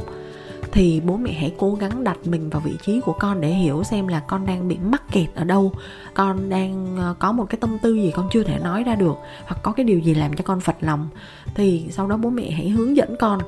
Thì 0.73 1.01
bố 1.05 1.17
mẹ 1.17 1.33
hãy 1.33 1.53
cố 1.59 1.75
gắng 1.75 2.05
đặt 2.05 2.19
mình 2.25 2.51
vào 2.51 2.61
vị 2.61 2.73
trí 2.83 3.01
của 3.01 3.13
con 3.13 3.41
để 3.41 3.49
hiểu 3.49 3.83
xem 3.85 4.09
là 4.09 4.21
con 4.21 4.47
đang 4.47 4.69
bị 4.69 4.79
mắc 4.85 5.03
kẹt 5.13 5.29
ở 5.35 5.45
đâu. 5.45 5.73
Con 6.15 6.49
đang 6.49 6.97
ờ, 6.97 7.15
có 7.19 7.33
một 7.33 7.47
cái 7.51 7.59
tâm 7.61 7.79
tư 7.83 7.95
gì 7.95 8.13
con 8.15 8.29
chưa 8.33 8.43
thể 8.43 8.59
nói 8.59 8.85
ra 8.85 8.95
được, 8.95 9.15
hoặc 9.47 9.63
có 9.63 9.73
cái 9.73 9.85
điều 9.85 9.99
gì 9.99 10.15
làm 10.15 10.37
cho 10.37 10.45
con 10.45 10.61
phật 10.61 10.77
lòng. 10.81 11.09
Thì 11.55 11.87
sau 11.91 12.07
đó 12.07 12.17
bố 12.17 12.31
mẹ 12.31 12.51
hãy 12.51 12.69
hướng 12.69 12.97
dẫn 12.97 13.17
con 13.21 13.41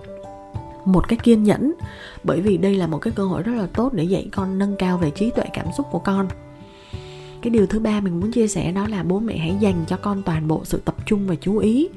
một 0.85 1.09
cái 1.09 1.19
kiên 1.23 1.43
nhẫn. 1.43 1.73
Bởi 2.25 2.41
vì 2.41 2.57
đây 2.57 2.75
là 2.75 2.87
một 2.87 2.99
cái 2.99 3.13
cơ 3.17 3.25
hội 3.25 3.43
rất 3.43 3.53
là 3.53 3.67
tốt 3.67 3.93
để 3.93 4.05
dạy 4.05 4.29
con 4.33 4.59
nâng 4.59 4.77
cao 4.77 4.99
về 4.99 5.11
trí 5.11 5.31
tuệ 5.31 5.45
cảm 5.53 5.67
xúc 5.77 5.87
của 5.91 5.99
con. 5.99 6.29
Cái 7.43 7.51
điều 7.51 7.67
thứ 7.67 7.79
ba 7.79 8.01
mình 8.01 8.21
muốn 8.21 8.33
chia 8.33 8.49
sẻ 8.49 8.73
đó 8.73 8.87
là 8.89 9.03
bố 9.03 9.19
mẹ 9.19 9.37
hãy 9.37 9.57
dành 9.61 9.85
cho 9.89 9.97
con 9.97 10.23
toàn 10.23 10.49
bộ 10.49 10.61
sự 10.65 10.83
tập 10.85 10.95
trung 11.07 11.27
và 11.27 11.35
chú 11.35 11.59
ý. 11.59 11.89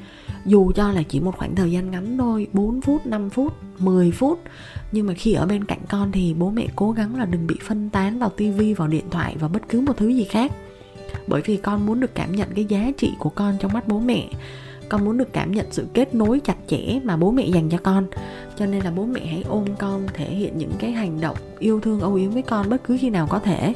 Dù 0.46 0.72
cho 0.72 0.92
là 0.92 1.04
chỉ 1.04 1.20
một 1.20 1.38
khoảng 1.38 1.56
thời 1.56 1.72
gian 1.72 1.92
ngắn 1.92 2.18
thôi 2.18 2.48
4 2.54 2.82
phút 2.82 3.06
5 3.06 3.30
phút 3.30 3.54
10 3.80 4.12
phút, 4.12 4.40
nhưng 4.92 5.08
mà 5.08 5.14
khi 5.14 5.34
ở 5.34 5.46
bên 5.46 5.66
cạnh 5.66 5.80
con 5.90 6.12
thì 6.12 6.34
bố 6.34 6.50
mẹ 6.50 6.68
cố 6.76 6.92
gắng 6.92 7.16
là 7.16 7.26
đừng 7.26 7.48
bị 7.48 7.56
phân 7.68 7.90
tán 7.90 8.20
vào 8.20 8.30
tivi 8.30 8.74
vào 8.74 8.88
điện 8.88 9.06
thoại 9.12 9.36
và 9.40 9.48
bất 9.48 9.70
cứ 9.70 9.82
một 9.82 9.98
thứ 9.98 10.10
gì 10.10 10.24
khác. 10.24 10.52
Bởi 11.28 11.42
vì 11.46 11.58
con 11.58 11.86
muốn 11.86 12.00
được 12.00 12.16
cảm 12.16 12.36
nhận 12.36 12.50
cái 12.56 12.66
giá 12.66 12.92
trị 12.98 13.12
của 13.20 13.30
con 13.30 13.58
trong 13.60 13.74
mắt 13.74 13.88
bố 13.88 14.00
mẹ 14.00 14.30
con 14.90 15.06
muốn 15.06 15.18
được 15.18 15.34
cảm 15.34 15.52
nhận 15.52 15.66
sự 15.72 15.88
kết 15.94 16.16
nối 16.16 16.40
chặt 16.40 16.58
chẽ 16.68 17.00
mà 17.04 17.18
bố 17.18 17.32
mẹ 17.32 17.48
dành 17.48 17.70
cho 17.70 17.78
con. 17.78 18.08
Cho 18.58 18.66
nên 18.66 18.84
là 18.84 18.92
bố 18.92 19.06
mẹ 19.06 19.26
hãy 19.26 19.44
ôm 19.48 19.66
con, 19.80 20.08
thể 20.14 20.26
hiện 20.26 20.58
những 20.58 20.72
cái 20.80 20.92
hành 20.92 21.22
động 21.22 21.38
yêu 21.60 21.80
thương, 21.80 22.02
âu 22.02 22.14
yếm 22.14 22.32
với 22.32 22.42
con 22.42 22.70
bất 22.70 22.84
cứ 22.84 22.98
khi 23.02 23.10
nào 23.10 23.28
có 23.30 23.40
thể, 23.40 23.74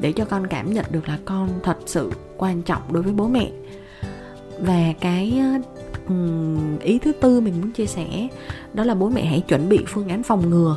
để 0.00 0.12
cho 0.12 0.24
con 0.24 0.46
cảm 0.46 0.74
nhận 0.74 0.84
được 0.90 1.08
là 1.08 1.18
con 1.24 1.48
thật 1.62 1.78
sự 1.86 2.12
quan 2.36 2.62
trọng 2.62 2.82
đối 2.92 3.02
với 3.02 3.12
bố 3.12 3.28
mẹ. 3.28 3.50
Và 4.60 4.92
cái 5.00 5.42
ý 6.80 6.98
thứ 6.98 7.12
tư 7.12 7.40
mình 7.40 7.54
muốn 7.60 7.70
chia 7.70 7.86
sẻ, 7.86 8.28
đó 8.74 8.84
là 8.84 8.94
bố 8.94 9.08
mẹ 9.08 9.24
hãy 9.24 9.40
chuẩn 9.40 9.68
bị 9.68 9.78
phương 9.86 10.08
án 10.08 10.22
phòng 10.22 10.50
ngừa. 10.50 10.76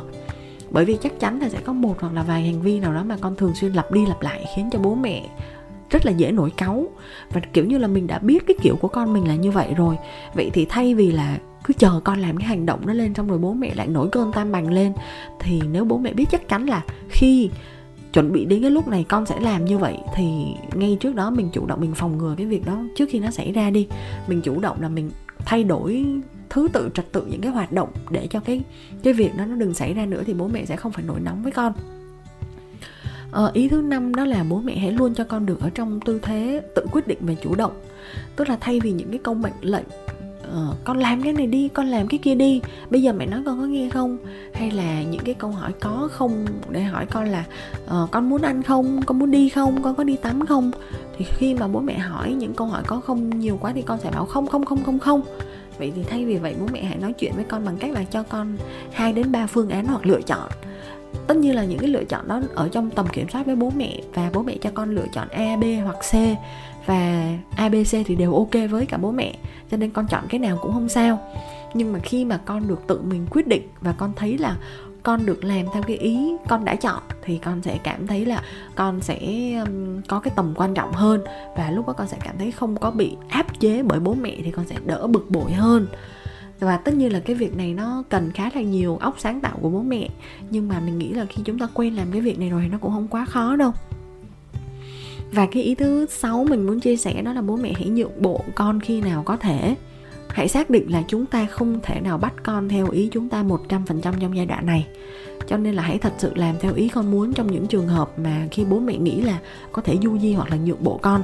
Bởi 0.70 0.84
vì 0.84 0.98
chắc 1.02 1.20
chắn 1.20 1.40
là 1.40 1.48
sẽ 1.48 1.58
có 1.64 1.72
một 1.72 2.00
hoặc 2.00 2.12
là 2.14 2.22
vài 2.22 2.42
hành 2.42 2.62
vi 2.62 2.80
nào 2.80 2.94
đó 2.94 3.04
mà 3.04 3.16
con 3.20 3.36
thường 3.36 3.54
xuyên 3.60 3.72
lặp 3.72 3.92
đi 3.92 4.06
lặp 4.06 4.22
lại 4.22 4.44
khiến 4.56 4.70
cho 4.72 4.78
bố 4.78 4.94
mẹ 4.94 5.28
rất 5.90 6.06
là 6.06 6.12
dễ 6.12 6.32
nổi 6.32 6.50
cáu. 6.56 6.86
Và 7.32 7.40
kiểu 7.52 7.64
như 7.64 7.78
là 7.78 7.88
mình 7.88 8.06
đã 8.06 8.18
biết 8.18 8.46
cái 8.46 8.56
kiểu 8.62 8.76
của 8.76 8.88
con 8.88 9.12
mình 9.12 9.28
là 9.28 9.34
như 9.34 9.50
vậy 9.50 9.74
rồi. 9.76 9.96
Vậy 10.34 10.50
thì 10.52 10.66
thay 10.68 10.94
vì 10.94 11.12
là 11.12 11.38
cứ 11.64 11.74
chờ 11.78 12.00
con 12.04 12.18
làm 12.18 12.36
cái 12.36 12.48
hành 12.48 12.66
động 12.66 12.86
đó 12.86 12.92
lên 12.92 13.14
xong 13.14 13.28
rồi 13.28 13.38
bố 13.38 13.52
mẹ 13.52 13.74
lại 13.74 13.86
nổi 13.86 14.08
cơn 14.12 14.32
tam 14.32 14.52
bành 14.52 14.72
lên, 14.72 14.92
thì 15.40 15.60
nếu 15.72 15.84
bố 15.84 15.98
mẹ 15.98 16.12
biết 16.12 16.24
chắc 16.30 16.48
chắn 16.48 16.66
là 16.66 16.82
khi 17.08 17.50
chuẩn 18.12 18.32
bị 18.32 18.44
đến 18.44 18.62
cái 18.62 18.70
lúc 18.70 18.88
này 18.88 19.04
con 19.08 19.26
sẽ 19.26 19.40
làm 19.40 19.64
như 19.64 19.78
vậy, 19.78 19.96
thì 20.14 20.24
ngay 20.74 20.96
trước 21.00 21.14
đó 21.14 21.30
mình 21.30 21.48
chủ 21.52 21.66
động 21.66 21.80
mình 21.80 21.94
phòng 21.94 22.18
ngừa 22.18 22.34
cái 22.38 22.46
việc 22.46 22.66
đó 22.66 22.84
trước 22.96 23.08
khi 23.10 23.18
nó 23.18 23.30
xảy 23.30 23.52
ra 23.52 23.70
đi. 23.70 23.88
Mình 24.26 24.40
chủ 24.42 24.60
động 24.60 24.80
là 24.80 24.88
mình 24.88 25.10
thay 25.38 25.64
đổi 25.64 26.04
thứ 26.50 26.68
tự, 26.72 26.90
trật 26.94 27.12
tự 27.12 27.26
những 27.26 27.40
cái 27.40 27.52
hoạt 27.52 27.72
động 27.72 27.88
để 28.10 28.26
cho 28.26 28.40
cái 28.40 28.60
cái 29.02 29.12
việc 29.12 29.36
đó 29.36 29.44
nó 29.44 29.56
đừng 29.56 29.74
xảy 29.74 29.94
ra 29.94 30.06
nữa 30.06 30.22
thì 30.26 30.34
bố 30.34 30.48
mẹ 30.48 30.64
sẽ 30.64 30.76
không 30.76 30.92
phải 30.92 31.04
nổi 31.04 31.20
nóng 31.20 31.42
với 31.42 31.52
con 31.52 31.72
à, 33.34 33.50
ý 33.52 33.68
thứ 33.68 33.82
năm 33.82 34.14
đó 34.14 34.24
là 34.24 34.44
bố 34.48 34.60
mẹ 34.60 34.76
hãy 34.76 34.92
luôn 34.92 35.14
cho 35.14 35.24
con 35.24 35.46
được 35.46 35.60
ở 35.60 35.70
trong 35.70 36.00
tư 36.00 36.18
thế 36.22 36.62
tự 36.74 36.86
quyết 36.92 37.06
định 37.06 37.18
và 37.20 37.34
chủ 37.42 37.54
động. 37.54 37.72
Tức 38.36 38.48
là 38.48 38.56
thay 38.60 38.80
vì 38.80 38.92
những 38.92 39.10
cái 39.10 39.18
câu 39.18 39.34
mệnh 39.34 39.52
lệnh 39.60 39.84
uh, 40.48 40.76
con 40.84 40.98
làm 40.98 41.22
cái 41.22 41.32
này 41.32 41.46
đi 41.46 41.68
con 41.68 41.86
làm 41.86 42.08
cái 42.08 42.18
kia 42.18 42.34
đi 42.34 42.60
bây 42.90 43.02
giờ 43.02 43.12
mẹ 43.12 43.26
nói 43.26 43.42
con 43.46 43.60
có 43.60 43.66
nghe 43.66 43.90
không? 43.90 44.16
Hay 44.52 44.70
là 44.70 45.02
những 45.02 45.24
cái 45.24 45.34
câu 45.34 45.50
hỏi 45.50 45.72
có 45.80 46.08
không 46.12 46.46
để 46.70 46.82
hỏi 46.82 47.06
con 47.06 47.24
là 47.24 47.44
uh, 47.84 48.10
con 48.10 48.28
muốn 48.28 48.42
ăn 48.42 48.62
không? 48.62 49.02
Con 49.06 49.18
muốn 49.18 49.30
đi 49.30 49.48
không? 49.48 49.82
Con 49.82 49.94
có 49.94 50.04
đi 50.04 50.16
tắm 50.16 50.46
không? 50.46 50.70
Thì 51.18 51.24
khi 51.24 51.54
mà 51.54 51.68
bố 51.68 51.80
mẹ 51.80 51.98
hỏi 51.98 52.32
những 52.32 52.54
câu 52.54 52.66
hỏi 52.66 52.82
có 52.86 53.00
không 53.00 53.40
nhiều 53.40 53.58
quá 53.60 53.72
thì 53.74 53.82
con 53.82 54.00
sẽ 54.00 54.10
bảo 54.10 54.26
không 54.26 54.46
không 54.46 54.64
không 54.64 54.82
không 54.84 54.98
không. 54.98 55.22
Vậy 55.78 55.92
thì 55.96 56.02
thay 56.02 56.24
vì 56.24 56.36
vậy 56.36 56.54
bố 56.60 56.66
mẹ 56.72 56.84
hãy 56.84 56.96
nói 56.96 57.12
chuyện 57.12 57.32
với 57.36 57.44
con 57.44 57.64
bằng 57.64 57.76
cách 57.76 57.90
là 57.90 58.04
cho 58.04 58.22
con 58.22 58.56
hai 58.92 59.12
đến 59.12 59.32
ba 59.32 59.46
phương 59.46 59.70
án 59.70 59.86
hoặc 59.86 60.06
lựa 60.06 60.20
chọn 60.20 60.48
tất 61.26 61.36
nhiên 61.36 61.54
là 61.54 61.64
những 61.64 61.78
cái 61.78 61.88
lựa 61.88 62.04
chọn 62.04 62.28
đó 62.28 62.40
ở 62.54 62.68
trong 62.68 62.90
tầm 62.90 63.06
kiểm 63.12 63.28
soát 63.28 63.46
với 63.46 63.56
bố 63.56 63.72
mẹ 63.76 64.00
và 64.14 64.30
bố 64.32 64.42
mẹ 64.42 64.56
cho 64.60 64.70
con 64.74 64.94
lựa 64.94 65.06
chọn 65.12 65.28
a 65.28 65.56
b 65.56 65.64
hoặc 65.84 65.96
c 66.10 66.14
và 66.86 67.28
A, 67.56 67.68
B, 67.68 67.74
C 67.74 68.06
thì 68.06 68.16
đều 68.16 68.34
ok 68.34 68.70
với 68.70 68.86
cả 68.86 68.96
bố 68.96 69.10
mẹ 69.10 69.34
cho 69.70 69.76
nên 69.76 69.90
con 69.90 70.06
chọn 70.06 70.24
cái 70.28 70.38
nào 70.38 70.58
cũng 70.62 70.72
không 70.72 70.88
sao. 70.88 71.18
Nhưng 71.74 71.92
mà 71.92 71.98
khi 71.98 72.24
mà 72.24 72.36
con 72.36 72.68
được 72.68 72.80
tự 72.86 73.00
mình 73.02 73.26
quyết 73.30 73.46
định 73.46 73.68
và 73.80 73.92
con 73.92 74.12
thấy 74.16 74.38
là 74.38 74.56
con 75.02 75.26
được 75.26 75.44
làm 75.44 75.66
theo 75.74 75.82
cái 75.82 75.96
ý 75.96 76.32
con 76.48 76.64
đã 76.64 76.74
chọn 76.74 77.02
thì 77.22 77.38
con 77.38 77.62
sẽ 77.62 77.78
cảm 77.82 78.06
thấy 78.06 78.26
là 78.26 78.42
con 78.74 79.00
sẽ 79.00 79.18
có 80.08 80.20
cái 80.20 80.32
tầm 80.36 80.54
quan 80.56 80.74
trọng 80.74 80.92
hơn 80.92 81.20
và 81.56 81.70
lúc 81.70 81.86
đó 81.86 81.92
con 81.92 82.08
sẽ 82.08 82.16
cảm 82.24 82.38
thấy 82.38 82.50
không 82.50 82.76
có 82.76 82.90
bị 82.90 83.16
áp 83.28 83.60
chế 83.60 83.82
bởi 83.82 84.00
bố 84.00 84.14
mẹ 84.14 84.36
thì 84.44 84.50
con 84.50 84.64
sẽ 84.66 84.76
đỡ 84.84 85.06
bực 85.06 85.30
bội 85.30 85.52
hơn 85.52 85.86
và 86.60 86.76
tất 86.76 86.94
nhiên 86.94 87.12
là 87.12 87.20
cái 87.20 87.36
việc 87.36 87.56
này 87.56 87.74
nó 87.74 88.04
cần 88.08 88.30
khá 88.30 88.50
là 88.54 88.60
nhiều 88.60 88.96
óc 88.96 89.14
sáng 89.18 89.40
tạo 89.40 89.58
của 89.60 89.70
bố 89.70 89.82
mẹ. 89.82 90.08
Nhưng 90.50 90.68
mà 90.68 90.80
mình 90.80 90.98
nghĩ 90.98 91.12
là 91.12 91.24
khi 91.24 91.42
chúng 91.44 91.58
ta 91.58 91.68
quen 91.74 91.96
làm 91.96 92.12
cái 92.12 92.20
việc 92.20 92.38
này 92.38 92.50
rồi 92.50 92.60
thì 92.62 92.68
nó 92.68 92.78
cũng 92.78 92.92
không 92.92 93.08
quá 93.08 93.24
khó 93.24 93.56
đâu. 93.56 93.72
Và 95.32 95.46
cái 95.46 95.62
ý 95.62 95.74
thứ 95.74 96.06
sáu 96.10 96.44
mình 96.50 96.66
muốn 96.66 96.80
chia 96.80 96.96
sẻ 96.96 97.22
đó 97.22 97.32
là 97.32 97.42
bố 97.42 97.56
mẹ 97.56 97.72
hãy 97.76 97.88
nhượng 97.88 98.22
bộ 98.22 98.44
con 98.54 98.80
khi 98.80 99.00
nào 99.00 99.22
có 99.22 99.36
thể. 99.36 99.76
Hãy 100.28 100.48
xác 100.48 100.70
định 100.70 100.92
là 100.92 101.02
chúng 101.08 101.26
ta 101.26 101.46
không 101.46 101.80
thể 101.82 102.00
nào 102.00 102.18
bắt 102.18 102.34
con 102.42 102.68
theo 102.68 102.90
ý 102.90 103.08
chúng 103.12 103.28
ta 103.28 103.42
100% 103.42 103.86
trong 104.20 104.36
giai 104.36 104.46
đoạn 104.46 104.66
này. 104.66 104.86
Cho 105.46 105.56
nên 105.56 105.74
là 105.74 105.82
hãy 105.82 105.98
thật 105.98 106.12
sự 106.18 106.34
làm 106.34 106.54
theo 106.60 106.74
ý 106.74 106.88
con 106.88 107.10
muốn 107.10 107.32
trong 107.32 107.52
những 107.52 107.66
trường 107.66 107.88
hợp 107.88 108.18
mà 108.18 108.48
khi 108.50 108.64
bố 108.64 108.80
mẹ 108.80 108.96
nghĩ 108.96 109.20
là 109.20 109.38
có 109.72 109.82
thể 109.82 109.98
du 110.02 110.18
di 110.18 110.32
hoặc 110.32 110.50
là 110.50 110.56
nhượng 110.56 110.84
bộ 110.84 110.98
con. 111.02 111.22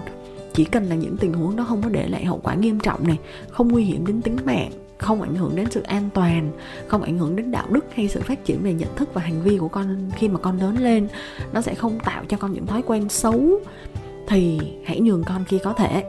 Chỉ 0.55 0.65
cần 0.65 0.85
là 0.85 0.95
những 0.95 1.17
tình 1.17 1.33
huống 1.33 1.57
đó 1.57 1.65
không 1.69 1.83
có 1.83 1.89
để 1.89 2.09
lại 2.09 2.25
hậu 2.25 2.41
quả 2.43 2.55
nghiêm 2.55 2.81
trọng 2.81 3.07
này, 3.07 3.19
không 3.51 3.69
nguy 3.69 3.85
hiểm 3.85 4.07
đến 4.07 4.23
tính 4.23 4.37
mạng 4.45 4.71
không 5.01 5.23
ảnh 5.23 5.35
hưởng 5.35 5.57
đến 5.57 5.71
sự 5.71 5.83
an 5.83 6.09
toàn, 6.15 6.51
không 6.87 7.03
ảnh 7.03 7.19
hưởng 7.19 7.37
đến 7.37 7.51
đạo 7.51 7.67
đức 7.71 7.87
hay 7.95 8.09
sự 8.09 8.21
phát 8.21 8.45
triển 8.45 8.63
về 8.63 8.73
nhận 8.73 8.97
thức 8.97 9.15
và 9.15 9.23
hành 9.23 9.43
vi 9.43 9.59
của 9.59 9.69
con 9.69 10.11
khi 10.17 10.29
mà 10.29 10.39
con 10.39 10.61
lớn 10.61 10.77
lên. 10.79 11.09
Nó 11.53 11.61
sẽ 11.61 11.75
không 11.75 11.99
tạo 12.05 12.25
cho 12.29 12.37
con 12.37 12.53
những 12.53 12.67
thói 12.67 12.83
quen 12.83 13.09
xấu, 13.09 13.61
thì 14.29 14.61
hãy 14.85 15.01
nhường 15.01 15.25
con 15.25 15.45
khi 15.45 15.59
có 15.65 15.73
thể. 15.73 16.05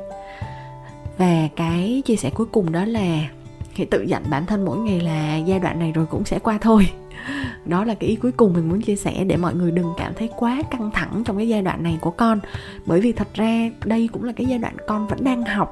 Và 1.17 1.47
cái 1.55 2.01
chia 2.05 2.15
sẻ 2.15 2.29
cuối 2.29 2.47
cùng 2.51 2.71
đó 2.71 2.85
là 2.85 3.29
hãy 3.75 3.87
tự 3.91 4.01
dặn 4.01 4.23
bản 4.29 4.45
thân 4.45 4.65
mỗi 4.65 4.77
ngày 4.77 4.99
là 4.99 5.37
giai 5.37 5.59
đoạn 5.59 5.79
này 5.79 5.91
rồi 5.91 6.05
cũng 6.05 6.25
sẽ 6.25 6.39
qua 6.39 6.57
thôi. 6.61 6.89
Đó 7.65 7.83
là 7.83 7.93
cái 7.93 8.09
ý 8.09 8.15
cuối 8.15 8.31
cùng 8.31 8.53
mình 8.53 8.69
muốn 8.69 8.81
chia 8.81 8.95
sẻ 8.95 9.23
để 9.23 9.37
mọi 9.37 9.55
người 9.55 9.71
đừng 9.71 9.93
cảm 9.97 10.13
thấy 10.13 10.29
quá 10.37 10.61
căng 10.71 10.91
thẳng 10.93 11.23
trong 11.25 11.37
cái 11.37 11.47
giai 11.47 11.61
đoạn 11.61 11.83
này 11.83 11.97
của 12.01 12.11
con. 12.11 12.39
Bởi 12.85 13.01
vì 13.01 13.11
thật 13.11 13.27
ra 13.33 13.69
đây 13.85 14.09
cũng 14.13 14.23
là 14.23 14.33
cái 14.35 14.45
giai 14.45 14.59
đoạn 14.59 14.75
con 14.87 15.07
vẫn 15.07 15.23
đang 15.23 15.43
học 15.43 15.71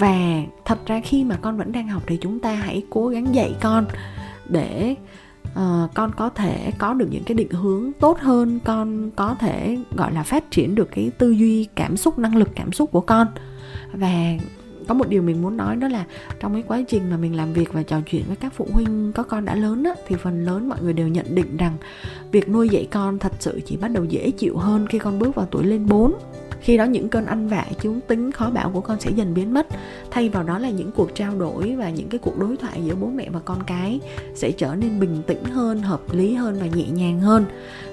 và 0.00 0.42
thật 0.64 0.78
ra 0.86 1.00
khi 1.04 1.24
mà 1.24 1.36
con 1.36 1.56
vẫn 1.56 1.72
đang 1.72 1.88
học 1.88 2.02
thì 2.06 2.16
chúng 2.16 2.40
ta 2.40 2.54
hãy 2.54 2.82
cố 2.90 3.08
gắng 3.08 3.34
dạy 3.34 3.54
con 3.60 3.86
để 4.48 4.94
uh, 5.52 5.94
con 5.94 6.10
có 6.16 6.28
thể 6.28 6.72
có 6.78 6.94
được 6.94 7.08
những 7.10 7.24
cái 7.24 7.34
định 7.34 7.50
hướng 7.50 7.92
tốt 7.92 8.18
hơn. 8.18 8.60
Con 8.64 9.10
có 9.16 9.34
thể 9.40 9.78
gọi 9.96 10.12
là 10.12 10.22
phát 10.22 10.50
triển 10.50 10.74
được 10.74 10.88
cái 10.94 11.10
tư 11.18 11.30
duy 11.30 11.68
cảm 11.74 11.96
xúc 11.96 12.18
năng 12.18 12.36
lực 12.36 12.48
cảm 12.54 12.72
xúc 12.72 12.92
của 12.92 13.00
con. 13.00 13.26
Và 13.92 14.12
có 14.88 14.94
một 14.94 15.08
điều 15.08 15.22
mình 15.22 15.42
muốn 15.42 15.56
nói 15.56 15.76
đó 15.76 15.88
là 15.88 16.04
trong 16.40 16.52
cái 16.52 16.62
quá 16.62 16.82
trình 16.88 17.10
mà 17.10 17.16
mình 17.16 17.36
làm 17.36 17.52
việc 17.52 17.72
và 17.72 17.82
trò 17.82 18.00
chuyện 18.00 18.24
với 18.26 18.36
các 18.36 18.52
phụ 18.56 18.66
huynh 18.72 19.12
có 19.14 19.22
con 19.22 19.44
đã 19.44 19.54
lớn 19.54 19.84
á, 19.84 19.90
thì 20.06 20.16
phần 20.22 20.44
lớn 20.44 20.68
mọi 20.68 20.82
người 20.82 20.92
đều 20.92 21.08
nhận 21.08 21.34
định 21.34 21.56
rằng 21.56 21.76
việc 22.32 22.48
nuôi 22.48 22.68
dạy 22.68 22.88
con 22.90 23.18
thật 23.18 23.32
sự 23.40 23.60
chỉ 23.66 23.76
bắt 23.76 23.88
đầu 23.88 24.04
dễ 24.04 24.30
chịu 24.30 24.56
hơn 24.56 24.86
khi 24.86 24.98
con 24.98 25.18
bước 25.18 25.34
vào 25.34 25.46
tuổi 25.50 25.64
lên 25.64 25.86
4 25.86 26.14
khi 26.60 26.76
đó 26.76 26.84
những 26.84 27.08
cơn 27.08 27.26
ăn 27.26 27.48
vạ 27.48 27.66
chúng 27.80 28.00
tính, 28.00 28.32
khó 28.32 28.50
bảo 28.50 28.70
của 28.70 28.80
con 28.80 29.00
sẽ 29.00 29.10
dần 29.10 29.34
biến 29.34 29.54
mất. 29.54 29.66
Thay 30.10 30.28
vào 30.28 30.42
đó 30.42 30.58
là 30.58 30.70
những 30.70 30.90
cuộc 30.92 31.14
trao 31.14 31.34
đổi 31.38 31.76
và 31.76 31.90
những 31.90 32.08
cái 32.08 32.18
cuộc 32.18 32.38
đối 32.38 32.56
thoại 32.56 32.84
giữa 32.84 32.94
bố 32.94 33.06
mẹ 33.06 33.28
và 33.30 33.40
con 33.44 33.58
cái 33.66 34.00
sẽ 34.34 34.52
trở 34.52 34.74
nên 34.74 35.00
bình 35.00 35.22
tĩnh 35.26 35.44
hơn, 35.44 35.82
hợp 35.82 36.00
lý 36.12 36.34
hơn 36.34 36.58
và 36.60 36.66
nhẹ 36.66 36.84
nhàng 36.88 37.20
hơn. 37.20 37.44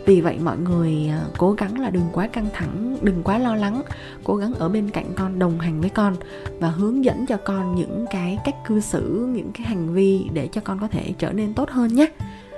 Vì 0.06 0.22
vậy 0.22 0.38
mọi 0.44 0.58
người 0.58 1.08
à, 1.10 1.22
cố 1.38 1.52
gắng 1.52 1.80
là 1.80 1.90
đừng 1.90 2.10
quá 2.14 2.28
căng 2.28 2.48
thẳng, 2.54 2.98
đừng 3.02 3.24
quá 3.24 3.38
lo 3.38 3.56
lắng. 3.56 3.82
Cố 4.24 4.36
gắng 4.36 4.54
ở 4.54 4.70
bên 4.70 4.90
cạnh 4.90 5.06
con, 5.16 5.40
đồng 5.40 5.60
hành 5.60 5.82
với 5.82 5.90
con 5.90 6.16
và 6.60 6.70
hướng 6.70 7.06
dẫn 7.06 7.26
cho 7.26 7.38
con 7.38 7.76
những 7.76 8.06
cái 8.12 8.38
cách 8.46 8.56
cư 8.68 8.80
xử, 8.80 9.30
những 9.34 9.52
cái 9.52 9.68
hành 9.68 9.94
vi 9.94 10.30
để 10.34 10.48
cho 10.48 10.62
con 10.62 10.80
có 10.80 10.88
thể 10.88 11.14
trở 11.18 11.32
nên 11.32 11.54
tốt 11.54 11.70
hơn 11.70 11.96
nhé. 11.96 12.08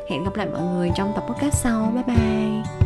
Hẹn 0.10 0.24
gặp 0.24 0.36
lại 0.36 0.48
mọi 0.52 0.62
người 0.62 0.92
trong 0.96 1.12
tập 1.16 1.26
podcast 1.30 1.56
sau. 1.56 1.92
Bye 1.96 2.04
bye. 2.16 2.79